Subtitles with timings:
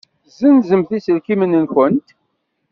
[0.27, 2.07] Ssenzemt iselkimen-nwent.